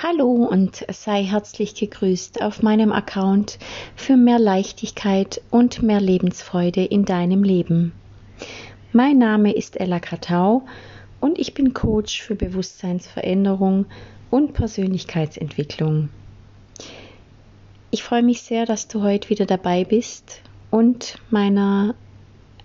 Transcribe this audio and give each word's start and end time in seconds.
Hallo 0.00 0.30
und 0.30 0.86
sei 0.92 1.24
herzlich 1.24 1.74
gegrüßt 1.74 2.40
auf 2.40 2.62
meinem 2.62 2.92
Account 2.92 3.58
für 3.96 4.16
mehr 4.16 4.38
Leichtigkeit 4.38 5.40
und 5.50 5.82
mehr 5.82 6.00
Lebensfreude 6.00 6.84
in 6.84 7.04
deinem 7.04 7.42
Leben. 7.42 7.90
Mein 8.92 9.18
Name 9.18 9.52
ist 9.52 9.80
Ella 9.80 9.98
Katau 9.98 10.62
und 11.20 11.36
ich 11.36 11.52
bin 11.52 11.74
Coach 11.74 12.22
für 12.22 12.36
Bewusstseinsveränderung 12.36 13.86
und 14.30 14.52
Persönlichkeitsentwicklung. 14.52 16.10
Ich 17.90 18.04
freue 18.04 18.22
mich 18.22 18.42
sehr, 18.42 18.66
dass 18.66 18.86
du 18.86 19.02
heute 19.02 19.30
wieder 19.30 19.46
dabei 19.46 19.82
bist 19.82 20.42
und 20.70 21.18
meiner 21.28 21.96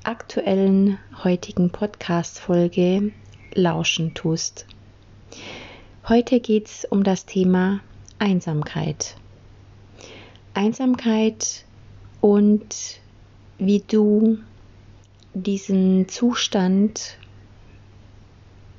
aktuellen 0.03 0.99
heutigen 1.23 1.71
Podcast-Folge 1.71 3.11
lauschen 3.55 4.13
tust. 4.13 4.67
Heute 6.09 6.41
geht 6.41 6.67
es 6.67 6.83
um 6.83 7.05
das 7.05 7.25
Thema 7.25 7.79
Einsamkeit. 8.19 9.15
Einsamkeit 10.53 11.63
und 12.19 12.99
wie 13.57 13.79
du 13.79 14.37
diesen 15.33 16.09
Zustand 16.09 17.17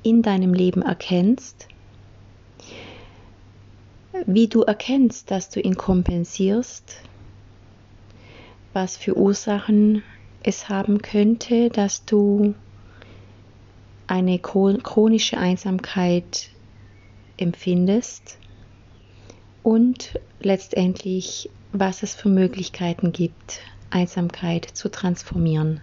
in 0.03 0.21
deinem 0.21 0.53
Leben 0.53 0.83
erkennst, 0.83 1.67
wie 4.27 4.47
du 4.47 4.61
erkennst, 4.61 5.31
dass 5.31 5.49
du 5.49 5.59
ihn 5.59 5.77
kompensierst, 5.77 6.97
was 8.71 8.97
für 8.97 9.17
Ursachen 9.17 10.03
es 10.43 10.69
haben 10.69 11.01
könnte, 11.01 11.69
dass 11.69 12.05
du 12.05 12.53
eine 14.05 14.37
chronische 14.37 15.39
Einsamkeit 15.39 16.51
empfindest 17.37 18.37
und 19.63 20.19
letztendlich, 20.39 21.49
was 21.71 22.03
es 22.03 22.15
für 22.15 22.29
Möglichkeiten 22.29 23.11
gibt, 23.11 23.61
Einsamkeit 23.89 24.65
zu 24.65 24.89
transformieren. 24.89 25.81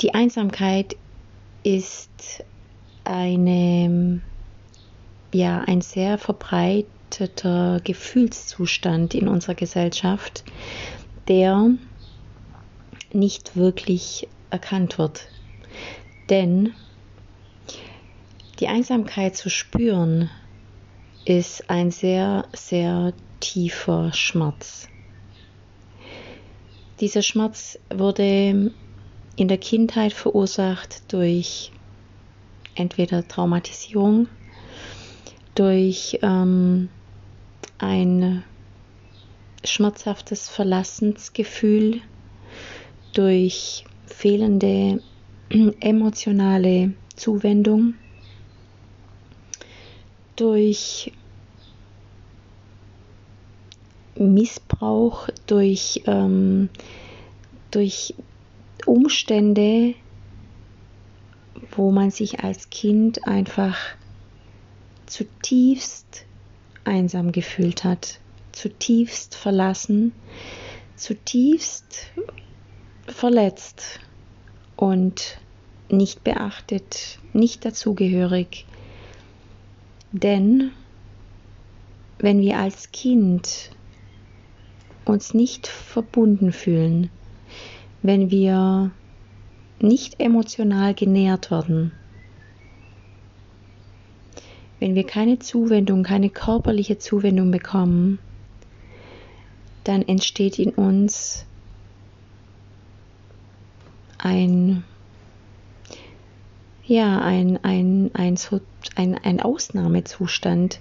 Die 0.00 0.14
Einsamkeit 0.14 0.96
ist 1.62 2.42
eine, 3.04 4.22
ja, 5.34 5.60
ein 5.66 5.82
sehr 5.82 6.16
verbreiteter 6.16 7.80
Gefühlszustand 7.84 9.14
in 9.14 9.28
unserer 9.28 9.54
Gesellschaft, 9.54 10.44
der 11.28 11.70
nicht 13.12 13.56
wirklich 13.56 14.28
erkannt 14.50 14.96
wird. 14.96 15.28
Denn 16.30 16.72
die 18.60 18.68
Einsamkeit 18.68 19.36
zu 19.36 19.48
spüren 19.48 20.30
ist 21.24 21.70
ein 21.70 21.90
sehr, 21.90 22.46
sehr 22.52 23.14
tiefer 23.40 24.12
Schmerz. 24.12 24.86
Dieser 27.00 27.22
Schmerz 27.22 27.78
wurde 27.88 28.72
in 29.36 29.48
der 29.48 29.56
Kindheit 29.56 30.12
verursacht 30.12 31.10
durch 31.10 31.72
entweder 32.74 33.26
Traumatisierung, 33.26 34.28
durch 35.54 36.18
ähm, 36.22 36.90
ein 37.78 38.44
schmerzhaftes 39.64 40.50
Verlassensgefühl, 40.50 42.02
durch 43.14 43.84
fehlende 44.04 45.02
emotionale 45.80 46.92
Zuwendung 47.16 47.94
durch 50.40 51.12
Missbrauch, 54.16 55.28
durch, 55.46 56.02
ähm, 56.06 56.70
durch 57.70 58.14
Umstände, 58.86 59.94
wo 61.72 61.90
man 61.90 62.10
sich 62.10 62.40
als 62.40 62.70
Kind 62.70 63.26
einfach 63.26 63.76
zutiefst 65.04 66.24
einsam 66.84 67.32
gefühlt 67.32 67.84
hat, 67.84 68.18
zutiefst 68.52 69.34
verlassen, 69.34 70.12
zutiefst 70.96 72.12
verletzt 73.06 74.00
und 74.76 75.38
nicht 75.90 76.24
beachtet, 76.24 77.18
nicht 77.34 77.66
dazugehörig, 77.66 78.64
denn 80.12 80.72
wenn 82.18 82.40
wir 82.40 82.58
als 82.58 82.92
Kind 82.92 83.70
uns 85.04 85.34
nicht 85.34 85.66
verbunden 85.66 86.52
fühlen, 86.52 87.10
wenn 88.02 88.30
wir 88.30 88.90
nicht 89.80 90.20
emotional 90.20 90.94
genährt 90.94 91.50
werden, 91.50 91.92
wenn 94.78 94.94
wir 94.94 95.04
keine 95.04 95.38
Zuwendung, 95.38 96.02
keine 96.02 96.30
körperliche 96.30 96.98
Zuwendung 96.98 97.50
bekommen, 97.50 98.18
dann 99.84 100.02
entsteht 100.02 100.58
in 100.58 100.70
uns 100.70 101.44
ein 104.18 104.84
ja, 106.90 107.20
ein, 107.20 107.62
ein, 107.62 108.10
ein, 108.14 108.36
ein, 108.96 109.14
ein 109.14 109.40
Ausnahmezustand 109.40 110.80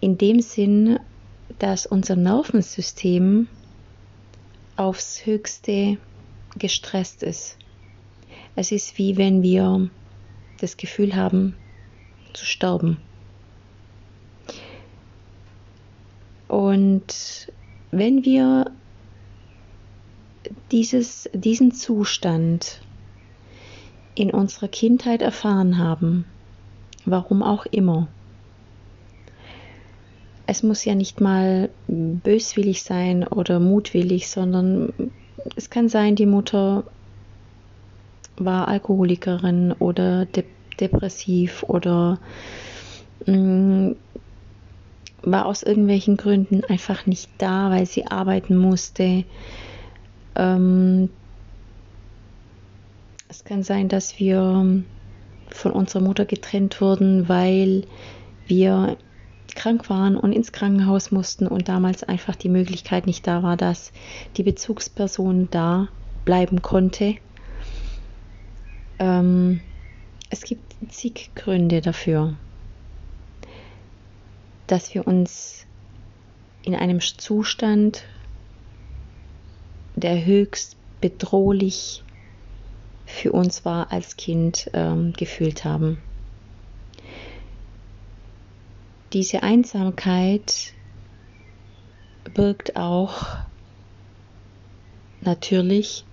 in 0.00 0.16
dem 0.16 0.40
Sinn, 0.40 1.00
dass 1.58 1.86
unser 1.86 2.14
Nervensystem 2.14 3.48
aufs 4.76 5.26
höchste 5.26 5.98
gestresst 6.56 7.24
ist. 7.24 7.58
Es 8.54 8.70
ist 8.70 8.96
wie 8.96 9.16
wenn 9.16 9.42
wir 9.42 9.90
das 10.60 10.76
Gefühl 10.76 11.16
haben 11.16 11.56
zu 12.32 12.46
sterben. 12.46 12.98
Und 16.46 17.50
wenn 17.90 18.24
wir 18.24 18.70
dieses, 20.70 21.28
diesen 21.34 21.72
Zustand 21.72 22.82
in 24.14 24.30
unserer 24.30 24.68
Kindheit 24.68 25.22
erfahren 25.22 25.78
haben, 25.78 26.24
warum 27.04 27.42
auch 27.42 27.66
immer. 27.66 28.08
Es 30.46 30.62
muss 30.62 30.84
ja 30.84 30.94
nicht 30.94 31.20
mal 31.20 31.70
böswillig 31.88 32.82
sein 32.82 33.26
oder 33.26 33.60
mutwillig, 33.60 34.28
sondern 34.28 34.92
es 35.56 35.70
kann 35.70 35.88
sein, 35.88 36.16
die 36.16 36.26
Mutter 36.26 36.84
war 38.36 38.68
Alkoholikerin 38.68 39.72
oder 39.72 40.26
de 40.26 40.44
depressiv 40.80 41.62
oder 41.64 42.18
mh, 43.26 43.36
mm, 43.36 43.96
war 45.22 45.46
aus 45.46 45.62
irgendwelchen 45.62 46.16
Gründen 46.16 46.64
einfach 46.64 47.06
nicht 47.06 47.30
da, 47.38 47.70
weil 47.70 47.86
sie 47.86 48.06
arbeiten 48.06 48.56
musste. 48.56 49.24
Ähm, 50.34 51.10
es 53.32 53.44
kann 53.44 53.62
sein, 53.62 53.88
dass 53.88 54.18
wir 54.18 54.82
von 55.48 55.72
unserer 55.72 56.02
Mutter 56.02 56.26
getrennt 56.26 56.82
wurden, 56.82 57.30
weil 57.30 57.86
wir 58.46 58.98
krank 59.54 59.88
waren 59.88 60.18
und 60.18 60.34
ins 60.34 60.52
Krankenhaus 60.52 61.10
mussten 61.10 61.46
und 61.46 61.66
damals 61.66 62.04
einfach 62.04 62.36
die 62.36 62.50
Möglichkeit 62.50 63.06
nicht 63.06 63.26
da 63.26 63.42
war, 63.42 63.56
dass 63.56 63.92
die 64.36 64.42
Bezugsperson 64.42 65.48
da 65.50 65.88
bleiben 66.26 66.60
konnte. 66.60 67.16
Ähm, 68.98 69.60
es 70.28 70.42
gibt 70.42 70.74
zig 70.90 71.30
Gründe 71.34 71.80
dafür, 71.80 72.34
dass 74.66 74.94
wir 74.94 75.06
uns 75.06 75.64
in 76.64 76.74
einem 76.74 77.00
Zustand, 77.00 78.04
der 79.96 80.22
höchst 80.22 80.76
bedrohlich 81.00 82.04
für 83.12 83.32
uns 83.32 83.64
war 83.64 83.92
als 83.92 84.16
Kind 84.16 84.70
ähm, 84.72 85.12
gefühlt 85.12 85.64
haben. 85.64 85.98
Diese 89.12 89.42
Einsamkeit 89.42 90.72
birgt 92.34 92.76
auch 92.76 93.26
natürlich 95.20 96.04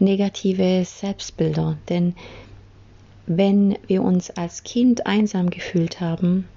negative 0.00 0.84
Selbstbilder, 0.84 1.78
denn 1.88 2.16
wenn 3.26 3.78
wir 3.86 4.02
uns 4.02 4.30
als 4.30 4.64
Kind 4.64 5.06
einsam 5.06 5.50
gefühlt 5.50 6.00
haben, 6.00 6.48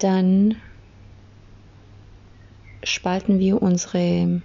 dann 0.00 0.56
spalten 2.82 3.38
wir 3.38 3.62
unsere 3.62 4.42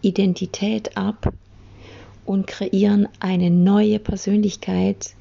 Identität 0.00 0.96
ab 0.96 1.32
und 2.24 2.46
kreieren 2.46 3.08
eine 3.20 3.50
neue 3.50 3.98
Persönlichkeit, 3.98 5.14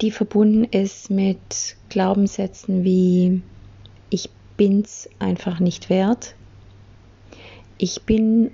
die 0.00 0.10
verbunden 0.10 0.64
ist 0.64 1.10
mit 1.10 1.76
Glaubenssätzen 1.88 2.84
wie 2.84 3.42
ich 4.10 4.30
bin's 4.56 5.08
einfach 5.18 5.60
nicht 5.60 5.90
wert, 5.90 6.34
ich 7.78 8.02
bin 8.02 8.50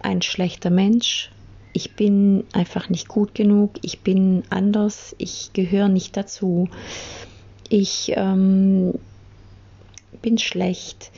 ein 0.00 0.22
schlechter 0.22 0.70
Mensch, 0.70 1.30
ich 1.72 1.94
bin 1.94 2.44
einfach 2.52 2.88
nicht 2.88 3.08
gut 3.08 3.34
genug, 3.34 3.78
ich 3.82 4.00
bin 4.00 4.42
anders, 4.50 5.14
ich 5.18 5.52
gehöre 5.52 5.88
nicht 5.88 6.16
dazu, 6.16 6.68
ich 7.68 8.12
ähm, 8.16 8.94
bin 10.22 10.38
schlecht. 10.38 11.10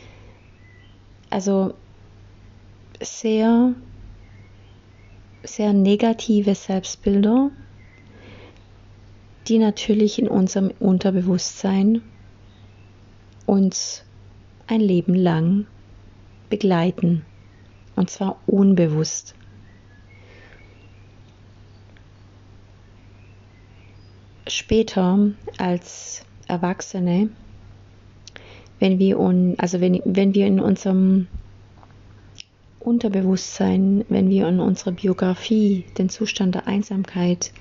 Also 1.30 1.74
sehr, 3.00 3.74
sehr 5.42 5.72
negative 5.72 6.54
Selbstbilder, 6.54 7.50
die 9.48 9.58
natürlich 9.58 10.18
in 10.18 10.28
unserem 10.28 10.70
Unterbewusstsein 10.78 12.02
uns 13.46 14.04
ein 14.66 14.80
Leben 14.80 15.14
lang 15.14 15.66
begleiten. 16.48 17.24
Und 17.96 18.10
zwar 18.10 18.38
unbewusst. 18.46 19.34
Später 24.46 25.30
als 25.58 26.24
Erwachsene, 26.46 27.30
wenn 28.78 28.98
wir, 28.98 29.18
un, 29.18 29.54
also 29.58 29.80
wenn, 29.80 30.00
wenn 30.04 30.34
wir 30.34 30.46
in 30.46 30.60
unserem 30.60 31.28
Unterbewusstsein, 32.80 34.04
wenn 34.08 34.30
wir 34.30 34.48
in 34.48 34.58
unserer 34.58 34.92
Biografie 34.92 35.84
den 35.98 36.08
Zustand 36.08 36.54
der 36.54 36.66
Einsamkeit, 36.66 37.52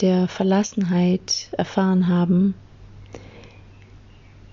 der 0.00 0.28
Verlassenheit 0.28 1.50
erfahren 1.52 2.06
haben, 2.06 2.54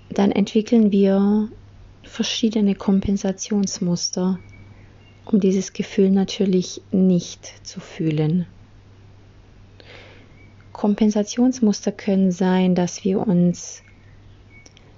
dann 0.09 0.31
entwickeln 0.31 0.91
wir 0.91 1.49
verschiedene 2.01 2.73
Kompensationsmuster, 2.73 4.39
um 5.25 5.39
dieses 5.39 5.73
Gefühl 5.73 6.09
natürlich 6.09 6.81
nicht 6.91 7.45
zu 7.63 7.79
fühlen. 7.79 8.47
Kompensationsmuster 10.71 11.91
können 11.91 12.31
sein, 12.31 12.75
dass 12.75 13.03
wir 13.03 13.25
uns 13.25 13.83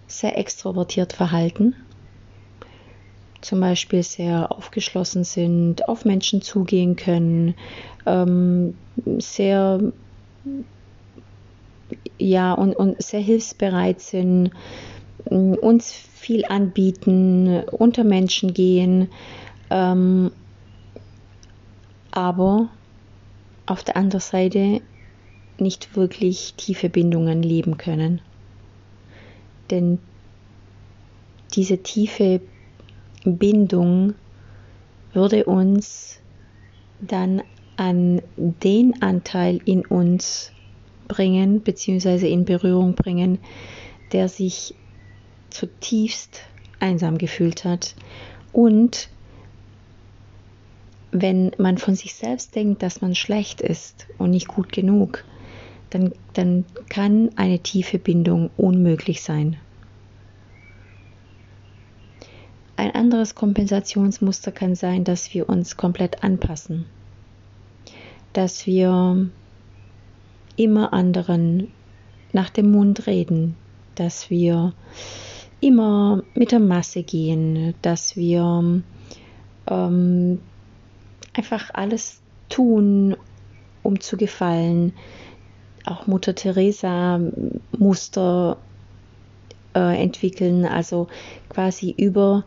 sehr 0.07 0.38
extrovertiert 0.38 1.13
verhalten, 1.13 1.75
zum 3.47 3.61
Beispiel 3.61 4.03
sehr 4.03 4.51
aufgeschlossen 4.51 5.23
sind, 5.23 5.88
auf 5.88 6.03
Menschen 6.03 6.41
zugehen 6.41 6.97
können, 6.97 7.55
ähm, 8.05 8.75
sehr 9.19 9.79
ja 12.17 12.53
und, 12.53 12.75
und 12.75 13.01
sehr 13.01 13.21
hilfsbereit 13.21 14.01
sind, 14.01 14.51
uns 15.25 15.91
viel 15.91 16.44
anbieten, 16.45 17.63
unter 17.71 18.03
Menschen 18.03 18.53
gehen, 18.53 19.07
ähm, 19.69 20.31
aber 22.11 22.67
auf 23.65 23.85
der 23.85 23.95
anderen 23.95 24.21
Seite 24.21 24.81
nicht 25.57 25.95
wirklich 25.95 26.53
tiefe 26.57 26.89
Bindungen 26.89 27.44
leben 27.44 27.77
können. 27.77 28.19
Denn 29.71 29.99
diese 31.53 31.77
tiefe 31.77 32.41
Bindung 33.24 34.14
würde 35.14 35.46
uns 35.46 36.19
dann 37.02 37.42
an 37.75 38.22
den 38.36 39.02
Anteil 39.02 39.60
in 39.66 39.86
uns 39.86 40.52
bringen, 41.08 41.62
beziehungsweise 41.62 42.28
in 42.28 42.46
Berührung 42.46 42.96
bringen, 42.96 43.40
der 44.12 44.28
sich 44.30 44.75
zutiefst 45.50 46.42
einsam 46.80 47.18
gefühlt 47.18 47.64
hat. 47.64 47.96
Und 48.52 49.10
wenn 51.12 51.52
man 51.58 51.78
von 51.78 51.96
sich 51.96 52.14
selbst 52.14 52.56
denkt, 52.56 52.84
dass 52.84 53.02
man 53.02 53.16
schlecht 53.16 53.62
ist 53.62 54.08
und 54.18 54.31
nicht 54.31 54.48
gut 54.48 54.72
genug, 54.72 55.24
dann, 55.90 56.12
dann 56.34 56.66
kann 56.90 57.30
eine 57.38 57.60
tiefe 57.60 57.98
Bindung 57.98 58.50
unmöglich 58.58 59.22
sein. 59.22 59.58
Ein 62.77 62.94
anderes 62.94 63.33
Kompensationsmuster 63.33 64.51
kann 64.51 64.75
sein, 64.75 65.03
dass 65.03 65.33
wir 65.33 65.50
uns 65.50 65.77
komplett 65.77 66.24
anpassen, 66.24 66.85
dass 68.33 68.68
wir 68.68 69.29
immer 70.57 70.94
anderen 70.94 71.71
nach 72.33 72.51
dem 72.51 72.71
Mund 72.71 73.07
reden, 73.07 73.56
dass 73.95 74.29
wir 74.29 74.74
immer 75.59 76.21
mit 76.35 76.51
der 76.51 76.59
Masse 76.59 77.01
gehen, 77.01 77.74
dass 77.81 78.15
wir 78.15 78.83
ähm, 79.68 80.39
einfach 81.33 81.71
alles 81.73 82.21
tun, 82.47 83.18
um 83.81 84.00
zu 84.00 84.18
gefallen. 84.18 84.94
Auch 85.83 86.06
Mutter 86.06 86.35
Teresa 86.35 87.19
Muster 87.75 88.57
äh, 89.73 90.00
entwickeln, 90.00 90.65
also 90.65 91.07
quasi 91.50 91.89
über 91.97 92.44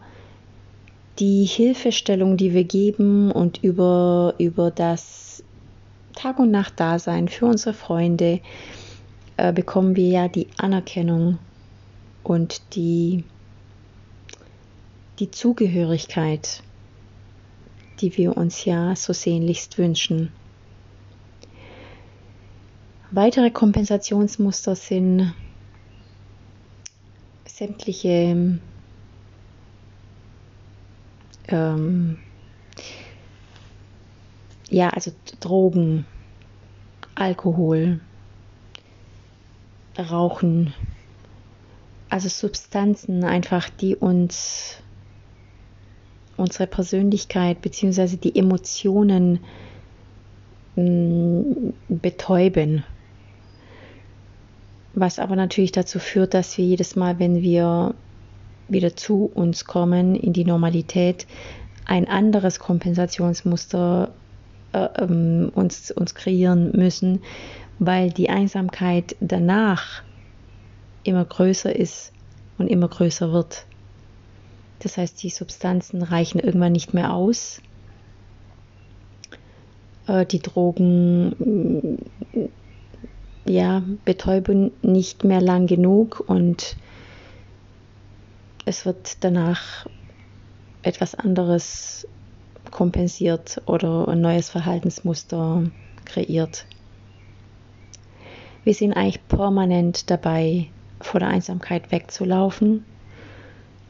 die 1.20 1.44
Hilfestellung, 1.44 2.38
die 2.38 2.54
wir 2.54 2.64
geben 2.64 3.30
und 3.30 3.62
über, 3.62 4.34
über 4.38 4.70
das 4.70 5.44
Tag 6.14 6.38
und 6.38 6.50
Nacht 6.50 6.80
Dasein 6.80 7.28
für 7.28 7.46
unsere 7.46 7.74
Freunde 7.74 8.40
äh, 9.36 9.52
bekommen 9.52 9.96
wir 9.96 10.08
ja 10.08 10.28
die 10.28 10.48
Anerkennung 10.56 11.38
und 12.22 12.74
die, 12.74 13.24
die 15.18 15.30
Zugehörigkeit, 15.30 16.62
die 18.00 18.16
wir 18.16 18.36
uns 18.36 18.64
ja 18.64 18.96
so 18.96 19.12
sehnlichst 19.12 19.76
wünschen. 19.76 20.32
Weitere 23.10 23.50
Kompensationsmuster 23.50 24.74
sind 24.74 25.34
sämtliche 27.46 28.58
ähm, 31.52 32.18
ja, 34.68 34.90
also 34.90 35.12
Drogen, 35.40 36.06
Alkohol, 37.14 38.00
Rauchen, 39.98 40.72
also 42.08 42.28
Substanzen 42.28 43.24
einfach, 43.24 43.68
die 43.68 43.96
uns 43.96 44.76
unsere 46.36 46.66
Persönlichkeit 46.66 47.60
bzw. 47.60 48.16
die 48.16 48.36
Emotionen 48.36 49.40
mh, 50.76 50.82
mm, 50.82 51.74
betäuben. 51.88 52.84
Was 54.94 55.18
aber 55.18 55.36
natürlich 55.36 55.72
dazu 55.72 55.98
führt, 55.98 56.34
dass 56.34 56.56
wir 56.58 56.64
jedes 56.64 56.96
Mal, 56.96 57.18
wenn 57.18 57.42
wir 57.42 57.94
wieder 58.70 58.96
zu 58.96 59.30
uns 59.34 59.64
kommen, 59.64 60.14
in 60.14 60.32
die 60.32 60.44
Normalität, 60.44 61.26
ein 61.86 62.08
anderes 62.08 62.58
Kompensationsmuster 62.58 64.12
äh, 64.72 64.88
ähm, 64.98 65.50
uns, 65.54 65.90
uns 65.90 66.14
kreieren 66.14 66.72
müssen, 66.72 67.20
weil 67.78 68.10
die 68.10 68.30
Einsamkeit 68.30 69.16
danach 69.20 70.02
immer 71.02 71.24
größer 71.24 71.74
ist 71.74 72.12
und 72.58 72.68
immer 72.68 72.88
größer 72.88 73.32
wird. 73.32 73.66
Das 74.80 74.96
heißt, 74.96 75.22
die 75.22 75.30
Substanzen 75.30 76.02
reichen 76.02 76.38
irgendwann 76.38 76.72
nicht 76.72 76.94
mehr 76.94 77.12
aus. 77.12 77.60
Äh, 80.06 80.26
die 80.26 80.40
Drogen 80.40 81.98
ja, 83.44 83.82
betäuben 84.04 84.70
nicht 84.82 85.24
mehr 85.24 85.40
lang 85.40 85.66
genug 85.66 86.22
und 86.26 86.76
es 88.64 88.86
wird 88.86 89.22
danach 89.24 89.86
etwas 90.82 91.14
anderes 91.14 92.06
kompensiert 92.70 93.60
oder 93.66 94.08
ein 94.08 94.20
neues 94.20 94.50
Verhaltensmuster 94.50 95.64
kreiert. 96.04 96.66
Wir 98.64 98.74
sind 98.74 98.92
eigentlich 98.92 99.26
permanent 99.26 100.10
dabei, 100.10 100.68
vor 101.00 101.20
der 101.20 101.30
Einsamkeit 101.30 101.90
wegzulaufen 101.92 102.84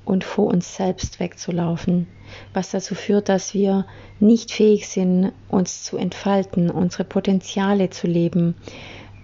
und 0.05 0.25
vor 0.25 0.47
uns 0.47 0.77
selbst 0.77 1.21
wegzulaufen, 1.21 2.07
was 2.55 2.71
dazu 2.71 2.95
führt, 2.95 3.29
dass 3.29 3.53
wir 3.53 3.87
nicht 4.21 4.53
fähig 4.53 4.89
sind, 4.89 5.33
uns 5.49 5.83
zu 5.83 5.97
entfalten, 5.97 6.71
unsere 6.71 7.05
Potenziale 7.05 7.91
zu 7.91 8.07
leben, 8.07 8.55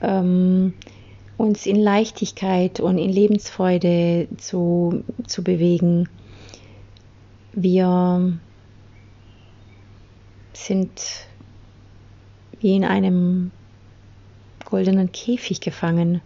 ähm, 0.03 0.75
uns 1.37 1.67
in 1.67 1.77
Leichtigkeit 1.77 2.81
und 2.81 2.99
in 2.99 3.11
Lebensfreude 3.11 4.29
zu, 4.39 5.05
zu 5.27 5.45
bewegen. 5.45 6.09
Wir 7.53 8.39
sind 10.53 11.27
wie 12.61 12.77
in 12.77 12.85
einem 12.85 13.51
goldenen 14.65 15.13
Käfig 15.13 15.61
gefangen. 15.61 16.23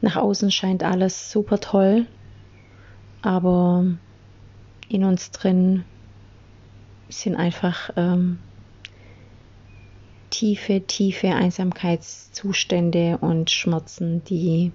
Nach 0.00 0.16
außen 0.16 0.50
scheint 0.50 0.82
alles 0.82 1.30
super 1.30 1.60
toll, 1.60 2.06
aber 3.22 3.86
in 4.88 5.04
uns 5.04 5.30
drin 5.30 5.84
sind 7.08 7.36
einfach 7.36 7.90
ähm, 7.96 8.38
tiefe, 10.34 10.80
tiefe 10.80 11.28
Einsamkeitszustände 11.28 13.18
und 13.18 13.50
Schmerzen, 13.50 14.24
die 14.24 14.72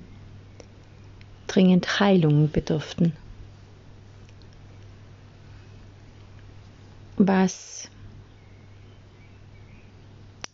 dringend 1.47 1.99
Heilung 1.99 2.49
bedürften. 2.49 3.11
Was 7.17 7.89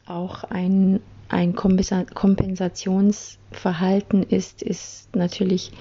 auch 0.08 0.44
ein, 0.46 1.02
ein 1.30 1.54
Kompensationsverhalten 1.54 4.24
ist, 4.24 4.64
ist 4.64 5.16
natürlich 5.16 5.72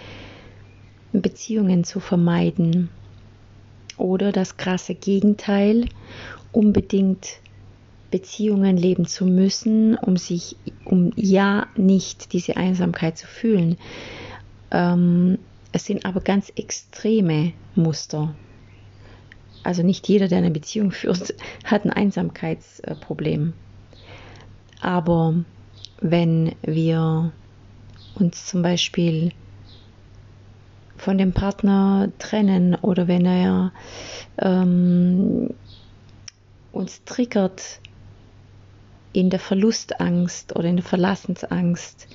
Beziehungen 1.13 1.85
zu 1.85 1.99
vermeiden 1.99 2.91
oder 3.97 4.33
das 4.33 4.59
krasse 4.59 4.95
Gegenteil, 4.95 5.89
unbedingt 6.53 7.41
Beziehungen 8.15 8.77
leben 8.77 9.07
zu 9.07 9.27
müssen, 9.27 9.97
um 9.97 10.17
sich, 10.17 10.55
um 10.85 11.13
ja 11.17 11.67
nicht 11.75 12.33
diese 12.33 12.57
Einsamkeit 12.57 13.19
zu 13.19 13.27
fühlen. 13.27 13.77
Ähm, 14.71 15.41
es 15.73 15.87
sind 15.87 16.07
aber 16.07 16.21
ganz 16.21 16.53
extreme 16.55 17.55
Muster. 17.75 18.33
Also 19.65 19.83
nicht 19.83 20.07
jeder, 20.07 20.29
der 20.29 20.39
eine 20.39 20.53
Beziehung 20.53 20.91
führt, 20.93 21.35
hat 21.65 21.85
ein 21.85 21.91
Einsamkeitsproblem. 21.91 23.53
Aber 24.81 25.35
wenn 26.01 26.55
wir 26.63 27.33
uns 28.15 28.47
zum 28.47 28.63
Beispiel 28.63 29.33
von 30.97 31.19
dem 31.19 31.33
Partner 31.33 32.13
trennen 32.21 32.77
oder 32.77 33.09
wenn 33.09 33.27
er 33.27 33.73
ähm, 34.39 35.53
uns 36.71 37.03
triggert 37.03 37.81
in 39.15 39.31
der 39.31 39.39
Verlustangst 39.39 40.55
oder 40.57 40.69
in 40.69 40.77
der 40.77 40.85
Verlassensangst, 40.85 42.09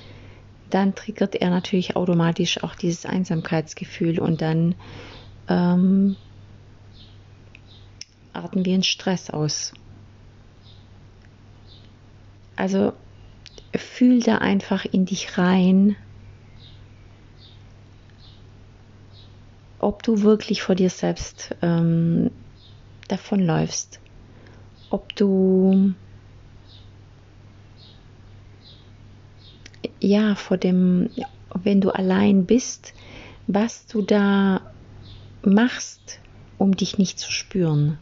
dann 0.70 0.94
triggert 0.94 1.34
er 1.34 1.50
natürlich 1.50 1.96
automatisch 1.96 2.62
auch 2.62 2.76
dieses 2.76 3.06
Einsamkeitsgefühl 3.06 4.20
und 4.20 4.42
dann 4.42 4.76
ähm, 5.48 6.18
arten 8.34 8.66
wir 8.66 8.76
in 8.76 8.84
Stress 8.84 9.30
aus. 9.30 9.74
Also 12.58 12.92
fühl 13.74 14.20
da 14.22 14.40
einfach 14.40 14.84
in 14.84 15.06
dich 15.06 15.38
rein, 15.38 15.96
ob 19.80 20.04
du 20.04 20.22
wirklich 20.22 20.62
vor 20.62 20.76
dir 20.76 20.90
selbst 20.90 21.56
ähm, 21.62 22.30
davonläufst, 23.08 24.02
ob 24.90 25.16
du 25.16 25.94
ja 30.00 30.36
vor 30.36 30.58
dem, 30.58 31.10
wenn 31.54 31.82
du 31.82 31.90
allein 31.92 32.46
bist, 32.46 32.94
was 33.48 33.88
du 33.88 34.02
da 34.02 34.62
machst, 35.44 36.20
um 36.58 36.76
dich 36.76 36.98
nicht 36.98 37.20
zu 37.20 37.32
spüren. 37.32 37.98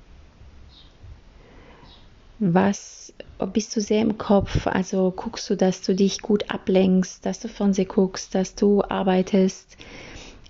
Was 2.40 3.14
bist 3.54 3.76
du 3.76 3.82
sehr 3.82 4.02
im 4.02 4.18
Kopf? 4.18 4.68
Also 4.68 5.12
guckst 5.16 5.50
du, 5.50 5.56
dass 5.56 5.82
du 5.82 5.96
dich 5.96 6.22
gut 6.22 6.52
ablenkst, 6.52 7.26
dass 7.26 7.40
du 7.40 7.48
Fernseh 7.48 7.86
guckst, 7.86 8.36
dass 8.36 8.56
du 8.56 8.84
arbeitest, 8.84 9.78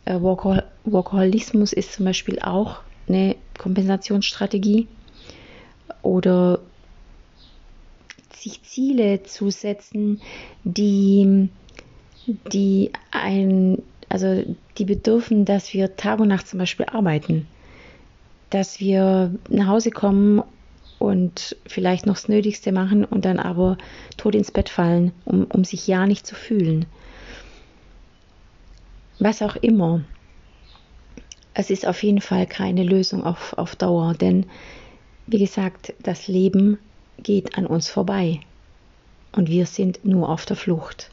äh, 0.05 0.19
Workaholismus 0.19 1.73
ist 1.73 1.93
zum 1.93 2.05
Beispiel 2.05 2.39
auch 2.39 2.81
eine 3.07 3.35
Kompensationsstrategie. 3.57 4.87
Oder 6.01 6.59
sich 8.37 8.63
Ziele 8.63 9.23
zu 9.23 9.49
setzen, 9.49 10.21
die, 10.63 11.49
die 12.51 12.91
ein, 13.11 13.81
also 14.09 14.43
die 14.77 14.85
bedürfen, 14.85 15.45
dass 15.45 15.73
wir 15.73 15.95
Tag 15.95 16.19
und 16.19 16.29
Nacht 16.29 16.47
zum 16.47 16.59
Beispiel 16.59 16.85
arbeiten. 16.85 17.47
Dass 18.49 18.79
wir 18.79 19.33
nach 19.49 19.67
Hause 19.67 19.91
kommen 19.91 20.41
und 20.99 21.57
vielleicht 21.67 22.05
noch 22.05 22.15
das 22.15 22.29
Nötigste 22.29 22.71
machen 22.71 23.05
und 23.05 23.25
dann 23.25 23.39
aber 23.39 23.77
tot 24.17 24.35
ins 24.35 24.51
Bett 24.51 24.69
fallen, 24.69 25.11
um, 25.25 25.45
um 25.45 25.63
sich 25.63 25.85
ja 25.87 26.05
nicht 26.05 26.25
zu 26.25 26.35
fühlen 26.35 26.85
was 29.19 29.41
auch 29.41 29.55
immer. 29.57 30.01
Es 31.53 31.69
ist 31.69 31.87
auf 31.87 32.03
jeden 32.03 32.21
Fall 32.21 32.45
keine 32.45 32.83
Lösung 32.83 33.23
auf, 33.23 33.53
auf 33.57 33.75
Dauer, 33.75 34.13
denn 34.13 34.45
wie 35.25 35.39
gesagt, 35.39 35.93
das 36.03 36.27
Leben 36.27 36.77
geht 37.17 37.57
an 37.57 37.65
uns 37.65 37.89
vorbei 37.89 38.41
und 39.31 39.49
wir 39.49 39.65
sind 39.65 40.03
nur 40.05 40.29
auf 40.29 40.45
der 40.45 40.55
Flucht. 40.55 41.11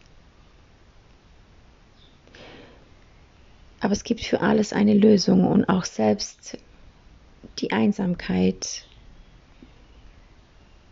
Aber 3.80 3.92
es 3.92 4.04
gibt 4.04 4.23
für 4.23 4.40
alles 4.40 4.73
eine 4.73 4.94
Lösung 4.94 5.46
und 5.46 5.68
auch 5.68 5.84
selbst 5.84 6.58
die 7.58 7.73
Einsamkeit 7.73 8.87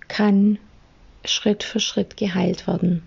kann 0.08 0.58
Schritt 1.24 1.62
für 1.62 1.80
Schritt 1.80 2.16
geheilt 2.16 2.66
werden. 2.66 3.06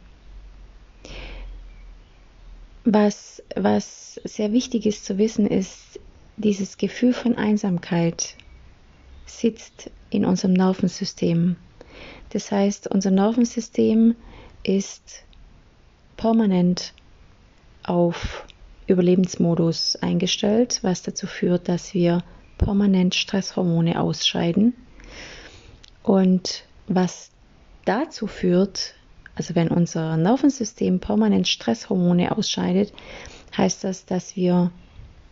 Was, 2.84 3.44
was 3.56 4.20
sehr 4.24 4.54
wichtig 4.54 4.86
ist 4.86 5.06
zu 5.06 5.18
wissen, 5.18 5.48
ist, 5.48 6.00
dieses 6.38 6.78
Gefühl 6.78 7.14
von 7.14 7.38
Einsamkeit 7.38 8.36
sitzt 9.26 9.92
in 10.10 10.26
unserem 10.26 10.54
Nervensystem. 10.54 11.56
Das 12.30 12.52
heißt, 12.52 12.88
unser 12.88 13.12
Nervensystem 13.12 14.16
ist 14.64 15.24
permanent 16.18 16.94
auf 17.84 18.46
Überlebensmodus 18.88 19.96
eingestellt, 19.98 20.80
was 20.82 21.02
dazu 21.02 21.28
führt, 21.28 21.70
dass 21.70 21.94
wir 21.94 22.24
permanent 22.58 23.16
Stresshormone 23.16 24.00
ausscheiden. 24.00 24.74
Und 26.04 26.64
was 26.88 27.32
dazu 27.86 28.28
führt, 28.28 28.94
also 29.36 29.56
wenn 29.56 29.70
unser 29.70 30.18
Nervensystem 30.18 31.00
permanent 31.00 31.48
Stresshormone 31.48 32.36
ausscheidet, 32.36 32.94
heißt 33.58 33.84
das, 33.84 34.06
dass 34.06 34.36
wir 34.36 34.72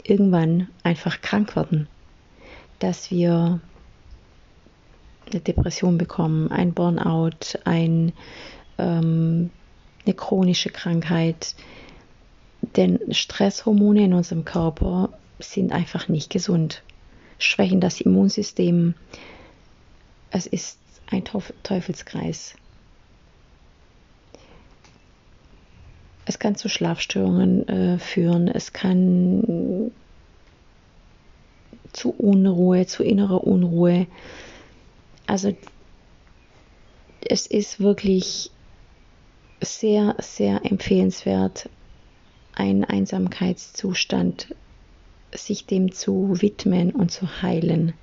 irgendwann 0.03 0.67
einfach 0.83 1.21
krank 1.21 1.55
werden, 1.55 1.87
dass 2.79 3.11
wir 3.11 3.61
eine 5.31 5.41
Depression 5.41 5.97
bekommen, 5.97 6.51
ein 6.51 6.73
Burnout, 6.73 7.57
ein, 7.65 8.13
ähm, 8.77 9.49
eine 10.05 10.13
chronische 10.15 10.69
Krankheit. 10.69 11.55
Denn 12.75 12.99
Stresshormone 13.13 14.05
in 14.05 14.13
unserem 14.13 14.45
Körper 14.45 15.09
sind 15.39 15.71
einfach 15.71 16.07
nicht 16.07 16.29
gesund, 16.29 16.81
schwächen 17.37 17.81
das 17.81 17.99
Immunsystem. 17.99 18.93
Es 20.31 20.47
ist 20.47 20.79
ein 21.11 21.23
Teufelskreis. 21.25 22.55
Es 26.25 26.39
kann 26.39 26.55
zu 26.55 26.69
Schlafstörungen 26.69 27.67
äh, 27.67 27.99
führen, 27.99 28.47
es 28.47 28.71
kann 28.71 29.91
zu 31.91 32.11
Unruhe, 32.11 32.85
zu 32.85 33.03
innerer 33.03 33.43
Unruhe. 33.43 34.07
Also 35.27 35.55
es 37.21 37.47
ist 37.47 37.79
wirklich 37.79 38.51
sehr, 39.61 40.15
sehr 40.19 40.61
empfehlenswert, 40.65 41.69
einen 42.55 42.83
Einsamkeitszustand, 42.83 44.53
sich 45.33 45.65
dem 45.65 45.91
zu 45.91 46.41
widmen 46.41 46.91
und 46.91 47.11
zu 47.11 47.41
heilen. 47.41 47.93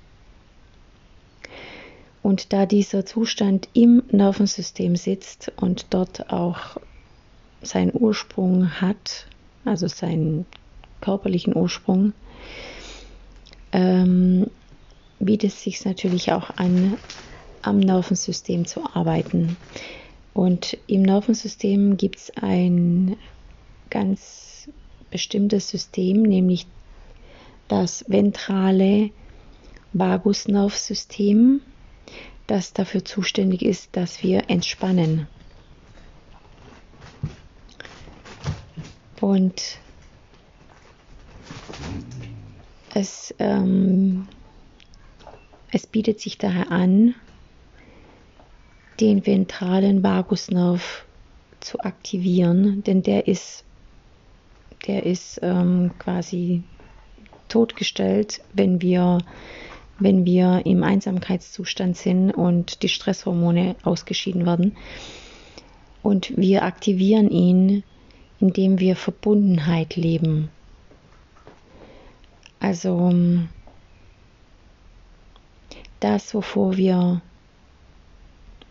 Und 2.23 2.53
da 2.53 2.65
dieser 2.65 3.05
Zustand 3.05 3.69
im 3.73 4.03
Nervensystem 4.11 4.95
sitzt 4.95 5.51
und 5.57 5.87
dort 5.91 6.31
auch 6.31 6.77
seinen 7.61 7.91
Ursprung 7.93 8.81
hat, 8.81 9.27
also 9.65 9.87
seinen 9.87 10.45
körperlichen 10.99 11.55
Ursprung, 11.55 12.13
ähm, 13.71 14.47
bietet 15.25 15.51
es 15.51 15.63
sich 15.63 15.83
natürlich 15.85 16.31
auch 16.31 16.49
an, 16.57 16.97
am 17.61 17.79
Nervensystem 17.79 18.65
zu 18.65 18.83
arbeiten. 18.93 19.57
Und 20.33 20.77
im 20.87 21.03
Nervensystem 21.03 21.97
gibt 21.97 22.17
es 22.17 22.31
ein 22.37 23.17
ganz 23.89 24.69
bestimmtes 25.09 25.69
System, 25.69 26.23
nämlich 26.23 26.67
das 27.67 28.05
ventrale 28.07 29.11
Vagusnervsystem, 29.93 31.61
das 32.47 32.73
dafür 32.73 33.03
zuständig 33.05 33.61
ist, 33.61 33.89
dass 33.95 34.23
wir 34.23 34.49
entspannen. 34.49 35.27
Und 39.19 39.77
es, 42.93 43.33
ähm, 43.39 44.27
es 45.71 45.87
bietet 45.87 46.19
sich 46.19 46.37
daher 46.37 46.71
an, 46.71 47.15
den 48.99 49.25
ventralen 49.25 50.03
Vagusnerv 50.03 51.05
zu 51.59 51.79
aktivieren, 51.79 52.83
denn 52.83 53.03
der 53.03 53.27
ist, 53.27 53.63
der 54.87 55.05
ist 55.05 55.39
ähm, 55.41 55.91
quasi 55.97 56.63
totgestellt, 57.47 58.41
wenn 58.53 58.81
wir, 58.81 59.19
wenn 59.99 60.25
wir 60.25 60.61
im 60.65 60.83
Einsamkeitszustand 60.83 61.97
sind 61.97 62.31
und 62.31 62.83
die 62.83 62.89
Stresshormone 62.89 63.75
ausgeschieden 63.83 64.45
werden. 64.45 64.75
Und 66.03 66.35
wir 66.35 66.63
aktivieren 66.63 67.29
ihn, 67.29 67.83
indem 68.39 68.79
wir 68.79 68.95
Verbundenheit 68.95 69.95
leben. 69.95 70.49
Also 72.59 73.13
das, 76.01 76.33
wovor 76.33 76.77
wir 76.77 77.21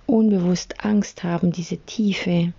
unbewusst 0.07 0.85
Angst 0.85 1.25
haben, 1.25 1.53
diese 1.53 1.79
Tiefe, 1.79 2.53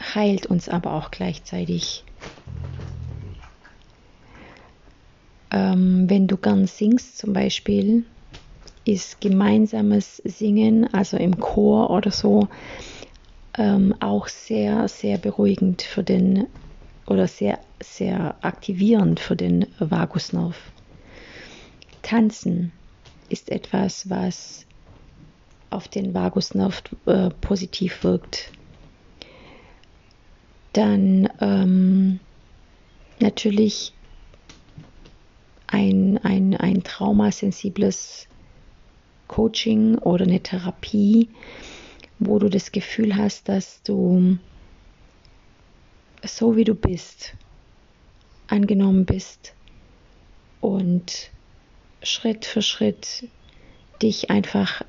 heilt 0.00 0.46
uns 0.46 0.68
aber 0.68 0.94
auch 0.94 1.10
gleichzeitig. 1.10 2.04
Ähm, 5.52 6.08
wenn 6.08 6.26
du 6.26 6.36
gern 6.36 6.66
singst 6.66 7.18
zum 7.18 7.32
Beispiel, 7.32 8.06
ist 8.84 9.20
gemeinsames 9.20 10.16
Singen, 10.24 10.92
also 10.92 11.16
im 11.16 11.38
Chor 11.38 11.90
oder 11.90 12.10
so, 12.10 12.48
ähm, 13.56 13.94
auch 14.00 14.28
sehr, 14.28 14.88
sehr 14.88 15.18
beruhigend 15.18 15.82
für 15.82 16.02
den 16.02 16.48
oder 17.06 17.28
sehr, 17.28 17.60
sehr 17.82 18.42
aktivierend 18.42 19.20
für 19.20 19.36
den 19.36 19.66
Vagusnerv. 19.78 20.72
Tanzen 22.02 22.72
ist 23.28 23.50
etwas, 23.50 24.10
was 24.10 24.66
auf 25.70 25.88
den 25.88 26.14
Vagusnerv 26.14 26.82
äh, 27.06 27.30
positiv 27.40 28.04
wirkt. 28.04 28.52
Dann 30.72 31.28
ähm, 31.40 32.20
natürlich 33.20 33.92
ein, 35.66 36.18
ein, 36.18 36.56
ein 36.56 36.82
traumasensibles 36.82 38.26
Coaching 39.28 39.96
oder 39.98 40.24
eine 40.24 40.40
Therapie, 40.40 41.30
wo 42.18 42.38
du 42.38 42.50
das 42.50 42.72
Gefühl 42.72 43.16
hast, 43.16 43.48
dass 43.48 43.82
du 43.82 44.38
so 46.22 46.56
wie 46.56 46.64
du 46.64 46.74
bist, 46.74 47.34
angenommen 48.46 49.06
bist 49.06 49.54
und 50.60 51.30
Schritt 52.02 52.44
für 52.44 52.62
Schritt 52.62 53.28
dich 54.02 54.30
einfach 54.30 54.82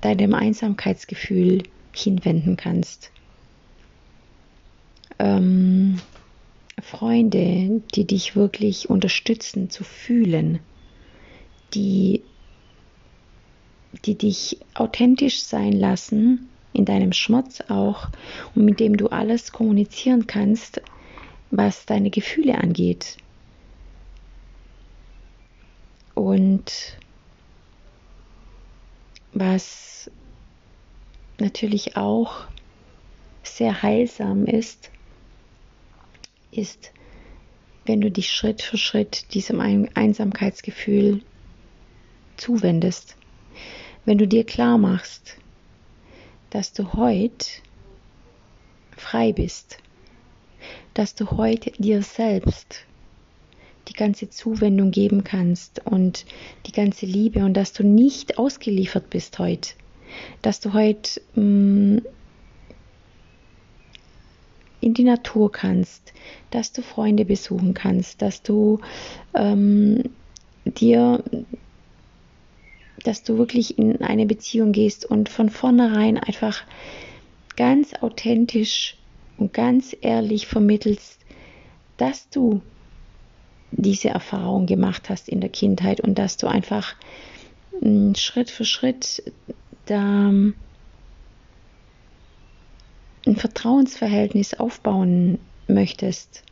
deinem 0.00 0.34
Einsamkeitsgefühl 0.34 1.62
hinwenden 1.94 2.56
kannst. 2.56 3.10
Ähm, 5.18 6.00
Freunde, 6.80 7.82
die 7.94 8.06
dich 8.06 8.34
wirklich 8.34 8.90
unterstützen 8.90 9.70
zu 9.70 9.84
fühlen, 9.84 10.58
die, 11.74 12.22
die 14.04 14.16
dich 14.16 14.58
authentisch 14.74 15.42
sein 15.42 15.72
lassen, 15.72 16.48
in 16.72 16.84
deinem 16.84 17.12
Schmerz 17.12 17.62
auch, 17.68 18.08
und 18.54 18.64
mit 18.64 18.80
dem 18.80 18.96
du 18.96 19.08
alles 19.08 19.52
kommunizieren 19.52 20.26
kannst, 20.26 20.80
was 21.50 21.86
deine 21.86 22.10
Gefühle 22.10 22.58
angeht. 22.58 23.18
Und 26.14 26.98
was 29.32 30.10
natürlich 31.38 31.96
auch 31.96 32.46
sehr 33.42 33.82
heilsam 33.82 34.46
ist, 34.46 34.90
ist, 36.50 36.92
wenn 37.84 38.00
du 38.00 38.10
dich 38.10 38.30
Schritt 38.30 38.62
für 38.62 38.76
Schritt 38.76 39.34
diesem 39.34 39.60
Einsamkeitsgefühl 39.60 41.22
zuwendest. 42.36 43.16
Wenn 44.04 44.18
du 44.18 44.28
dir 44.28 44.44
klar 44.44 44.78
machst, 44.78 45.36
dass 46.50 46.72
du 46.72 46.92
heute 46.92 47.46
frei 48.96 49.32
bist, 49.32 49.78
dass 50.94 51.14
du 51.14 51.30
heute 51.32 51.70
dir 51.72 52.02
selbst 52.02 52.84
die 53.88 53.94
ganze 53.94 54.30
Zuwendung 54.30 54.90
geben 54.90 55.24
kannst 55.24 55.84
und 55.84 56.24
die 56.66 56.72
ganze 56.72 57.06
Liebe 57.06 57.44
und 57.44 57.54
dass 57.54 57.72
du 57.72 57.84
nicht 57.84 58.38
ausgeliefert 58.38 59.10
bist 59.10 59.38
heute, 59.38 59.70
dass 60.42 60.60
du 60.60 60.72
heute 60.72 61.20
mh, 61.34 61.42
mm, 61.42 62.02
in 64.80 64.94
die 64.94 65.04
Natur 65.04 65.50
kannst, 65.50 66.12
dass 66.50 66.72
du 66.72 66.82
Freunde 66.82 67.24
besuchen 67.24 67.72
kannst, 67.72 68.20
dass 68.20 68.42
du 68.42 68.80
ähm, 69.32 70.02
dir, 70.64 71.22
dass 73.04 73.22
du 73.22 73.38
wirklich 73.38 73.78
in 73.78 74.02
eine 74.02 74.26
Beziehung 74.26 74.72
gehst 74.72 75.04
und 75.04 75.28
von 75.28 75.50
vornherein 75.50 76.18
einfach 76.18 76.64
ganz 77.56 77.94
authentisch 77.94 78.96
und 79.38 79.52
ganz 79.52 79.96
ehrlich 80.00 80.46
vermittelst, 80.46 81.20
dass 81.96 82.28
du 82.28 82.60
diese 83.72 84.10
Erfahrung 84.10 84.66
gemacht 84.66 85.08
hast 85.08 85.28
in 85.28 85.40
der 85.40 85.50
Kindheit 85.50 86.00
und 86.00 86.18
dass 86.18 86.36
du 86.36 86.46
einfach 86.46 86.94
mm, 87.80 88.14
Schritt 88.14 88.50
für 88.50 88.64
Schritt 88.64 89.22
da 89.86 90.28
ein 90.28 90.54
Vertrauensverhältnis 93.36 94.54
aufbauen 94.54 95.38
möchtest, 95.68 96.44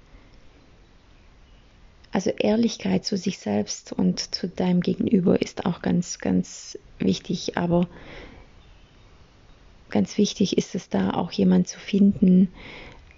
also 2.12 2.30
Ehrlichkeit 2.30 3.04
zu 3.04 3.16
sich 3.16 3.38
selbst 3.38 3.92
und 3.92 4.34
zu 4.34 4.48
deinem 4.48 4.80
Gegenüber 4.80 5.40
ist 5.40 5.64
auch 5.66 5.80
ganz, 5.80 6.18
ganz 6.18 6.76
wichtig, 6.98 7.56
aber 7.56 7.88
ganz 9.90 10.18
wichtig 10.18 10.58
ist 10.58 10.74
es 10.74 10.88
da 10.88 11.10
auch 11.10 11.30
jemand 11.30 11.68
zu 11.68 11.78
finden, 11.78 12.48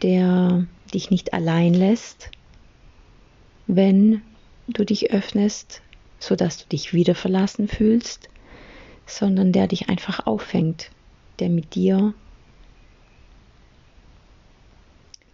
der 0.03 0.67
dich 0.93 1.11
nicht 1.11 1.33
allein 1.33 1.73
lässt, 1.73 2.31
wenn 3.67 4.23
du 4.69 4.85
dich 4.85 5.13
öffnest, 5.13 5.83
sodass 6.19 6.59
du 6.59 6.69
dich 6.69 6.93
wieder 6.95 7.15
verlassen 7.15 7.69
fühlst, 7.69 8.29
sondern 9.07 9.53
der 9.53 9.67
dich 9.67 9.89
einfach 9.89 10.27
auffängt, 10.27 10.91
der 11.39 11.49
mit 11.49 11.75
dir 11.75 12.15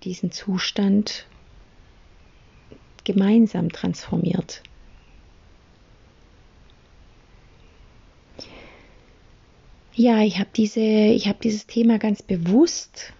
diesen 0.04 0.30
Zustand 0.30 1.26
gemeinsam 3.04 3.70
transformiert. 3.70 4.62
Ja, 9.94 10.22
ich 10.22 10.38
habe 10.38 10.50
diese, 10.54 10.80
habe 10.80 11.38
dieses 11.42 11.66
Thema 11.66 11.98
ganz 11.98 12.22
bewusst 12.22 13.12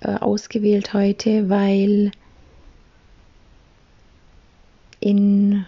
äh, 0.00 0.14
ausgewählt 0.16 0.92
heute, 0.92 1.48
weil 1.48 2.10
in, 5.04 5.66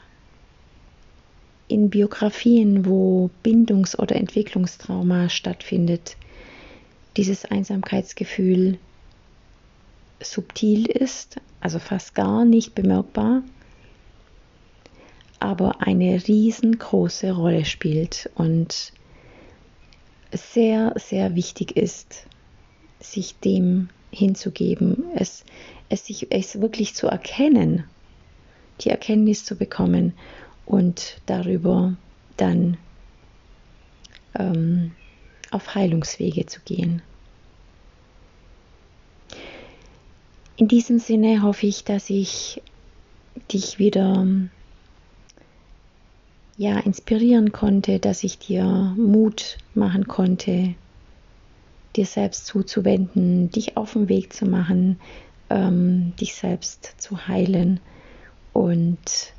in 1.68 1.90
Biografien, 1.90 2.86
wo 2.86 3.28
Bindungs- 3.42 3.98
oder 3.98 4.16
Entwicklungstrauma 4.16 5.28
stattfindet, 5.28 6.16
dieses 7.18 7.44
Einsamkeitsgefühl 7.44 8.78
subtil 10.22 10.86
ist, 10.86 11.38
also 11.60 11.78
fast 11.78 12.14
gar 12.14 12.46
nicht 12.46 12.74
bemerkbar, 12.74 13.42
aber 15.38 15.82
eine 15.82 16.26
riesengroße 16.26 17.32
Rolle 17.32 17.66
spielt 17.66 18.30
und 18.36 18.94
sehr, 20.32 20.94
sehr 20.96 21.34
wichtig 21.34 21.76
ist, 21.76 22.26
sich 23.00 23.38
dem 23.40 23.90
hinzugeben, 24.10 25.04
es, 25.14 25.44
es, 25.90 26.06
sich, 26.06 26.28
es 26.30 26.58
wirklich 26.62 26.94
zu 26.94 27.08
erkennen, 27.08 27.84
die 28.80 28.90
Erkenntnis 28.90 29.44
zu 29.44 29.56
bekommen 29.56 30.12
und 30.64 31.20
darüber 31.26 31.96
dann 32.36 32.76
ähm, 34.38 34.92
auf 35.50 35.74
Heilungswege 35.74 36.46
zu 36.46 36.60
gehen. 36.60 37.02
In 40.56 40.68
diesem 40.68 40.98
Sinne 40.98 41.42
hoffe 41.42 41.66
ich, 41.66 41.84
dass 41.84 42.10
ich 42.10 42.62
dich 43.52 43.78
wieder 43.78 44.26
ja, 46.56 46.78
inspirieren 46.78 47.52
konnte, 47.52 47.98
dass 47.98 48.24
ich 48.24 48.38
dir 48.38 48.64
Mut 48.96 49.58
machen 49.74 50.08
konnte, 50.08 50.74
dir 51.96 52.06
selbst 52.06 52.46
zuzuwenden, 52.46 53.50
dich 53.50 53.76
auf 53.76 53.92
den 53.92 54.08
Weg 54.08 54.32
zu 54.32 54.46
machen, 54.46 54.98
ähm, 55.50 56.14
dich 56.18 56.34
selbst 56.34 56.94
zu 56.96 57.28
heilen. 57.28 57.80
Und 58.56 59.34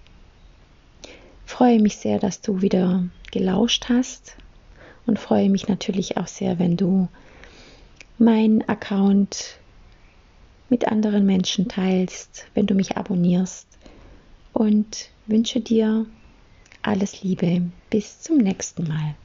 freue 1.43 1.81
mich 1.81 1.97
sehr, 1.97 2.19
dass 2.19 2.41
du 2.41 2.61
wieder 2.61 3.03
gelauscht 3.31 3.89
hast 3.89 4.37
und 5.07 5.17
freue 5.17 5.49
mich 5.49 5.67
natürlich 5.67 6.17
auch 6.17 6.27
sehr, 6.27 6.59
wenn 6.59 6.77
du 6.77 7.07
mein 8.19 8.61
Account 8.69 9.57
mit 10.69 10.87
anderen 10.87 11.25
Menschen 11.25 11.67
teilst, 11.67 12.45
wenn 12.53 12.67
du 12.67 12.75
mich 12.75 12.95
abonnierst 12.95 13.67
und 14.53 15.09
wünsche 15.25 15.61
dir 15.61 16.05
alles 16.83 17.23
Liebe. 17.23 17.63
Bis 17.89 18.21
zum 18.21 18.37
nächsten 18.37 18.87
Mal. 18.87 19.15